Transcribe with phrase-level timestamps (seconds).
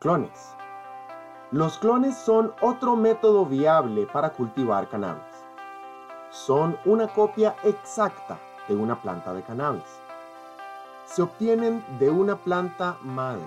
[0.00, 0.56] Clones.
[1.50, 5.22] Los clones son otro método viable para cultivar cannabis.
[6.30, 9.84] Son una copia exacta de una planta de cannabis.
[11.04, 13.46] Se obtienen de una planta madre.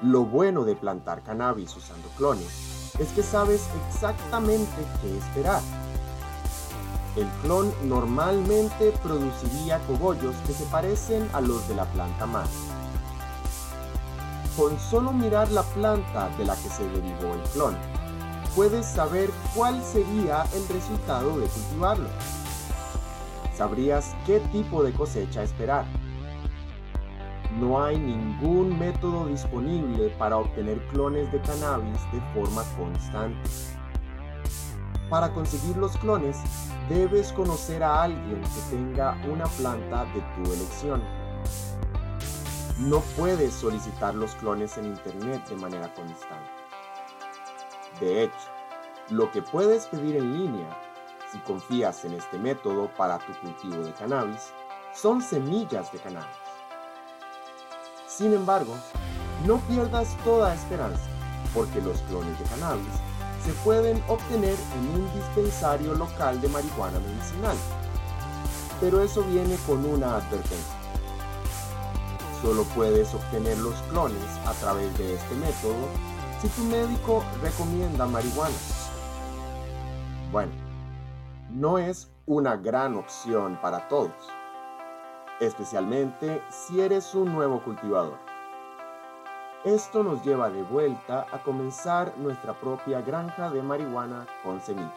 [0.00, 5.62] Lo bueno de plantar cannabis usando clones es que sabes exactamente qué esperar.
[7.16, 12.81] El clon normalmente produciría cogollos que se parecen a los de la planta madre
[14.56, 17.76] con solo mirar la planta de la que se derivó el clon,
[18.54, 22.08] puedes saber cuál sería el resultado de cultivarlo.
[23.56, 25.84] Sabrías qué tipo de cosecha esperar.
[27.58, 33.50] No hay ningún método disponible para obtener clones de cannabis de forma constante.
[35.10, 36.38] Para conseguir los clones,
[36.88, 41.21] debes conocer a alguien que tenga una planta de tu elección
[42.78, 46.50] no puedes solicitar los clones en Internet de manera constante.
[48.00, 48.34] De hecho,
[49.10, 50.80] lo que puedes pedir en línea,
[51.30, 54.52] si confías en este método para tu cultivo de cannabis,
[54.94, 56.36] son semillas de cannabis.
[58.06, 58.74] Sin embargo,
[59.46, 61.02] no pierdas toda esperanza,
[61.54, 62.94] porque los clones de cannabis
[63.44, 67.56] se pueden obtener en un dispensario local de marihuana medicinal.
[68.80, 70.81] Pero eso viene con una advertencia
[72.42, 75.88] Solo puedes obtener los clones a través de este método
[76.40, 78.56] si tu médico recomienda marihuana.
[80.32, 80.50] Bueno,
[81.50, 84.10] no es una gran opción para todos,
[85.38, 88.18] especialmente si eres un nuevo cultivador.
[89.64, 94.90] Esto nos lleva de vuelta a comenzar nuestra propia granja de marihuana con semillas.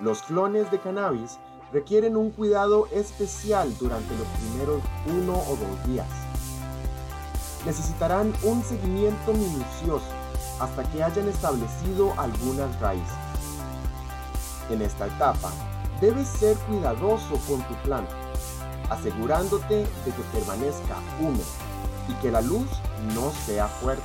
[0.00, 1.38] Los clones de cannabis
[1.74, 4.80] requieren un cuidado especial durante los primeros
[5.12, 6.06] uno o dos días.
[7.66, 10.06] Necesitarán un seguimiento minucioso
[10.60, 13.18] hasta que hayan establecido algunas raíces.
[14.70, 15.50] En esta etapa,
[16.00, 18.14] debes ser cuidadoso con tu planta,
[18.88, 21.42] asegurándote de que permanezca húmedo
[22.08, 22.68] y que la luz
[23.16, 24.04] no sea fuerte.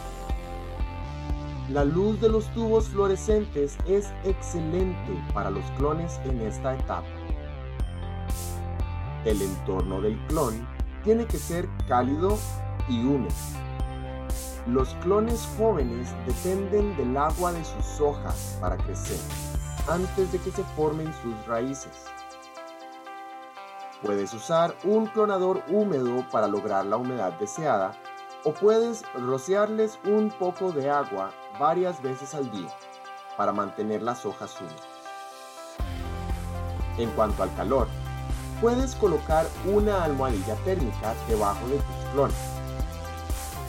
[1.69, 7.05] La luz de los tubos fluorescentes es excelente para los clones en esta etapa.
[9.25, 10.65] El entorno del clon
[11.03, 12.37] tiene que ser cálido
[12.87, 13.35] y húmedo.
[14.65, 19.19] Los clones jóvenes dependen del agua de sus hojas para crecer
[19.89, 22.05] antes de que se formen sus raíces.
[24.01, 27.91] Puedes usar un clonador húmedo para lograr la humedad deseada
[28.45, 32.69] o puedes rociarles un poco de agua varias veces al día
[33.35, 34.87] para mantener las hojas húmedas.
[36.97, 37.87] En cuanto al calor,
[38.61, 42.37] puedes colocar una almohadilla térmica debajo de tus clones.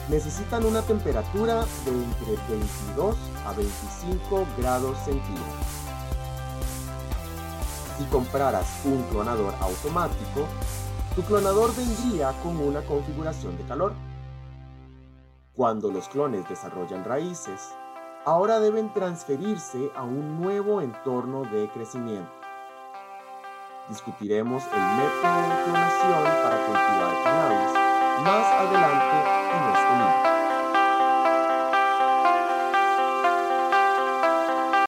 [0.09, 3.15] Necesitan una temperatura de entre 22
[3.45, 5.65] a 25 grados centígrados.
[7.97, 10.45] Si compraras un clonador automático,
[11.15, 13.93] tu clonador vendría con una configuración de calor.
[15.55, 17.61] Cuando los clones desarrollan raíces,
[18.25, 22.41] ahora deben transferirse a un nuevo entorno de crecimiento
[23.91, 27.73] discutiremos el método de clonación para cultivar cannabis
[28.23, 29.40] más adelante.